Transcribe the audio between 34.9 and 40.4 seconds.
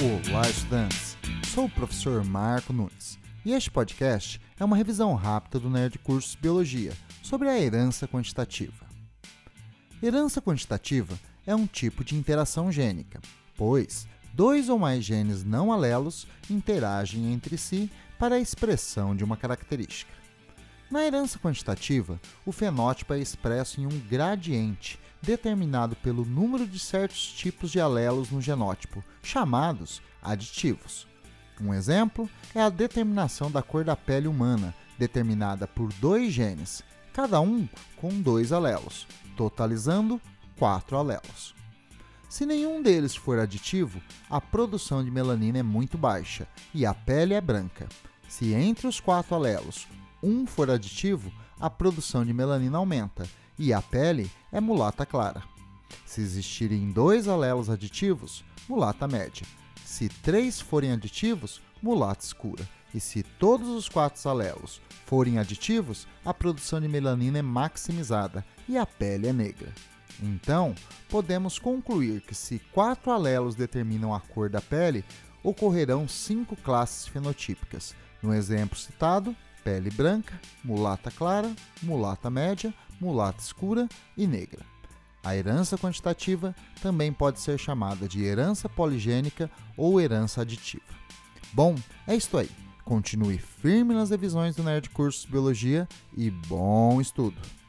determinada por dois genes, cada um com dois alelos, totalizando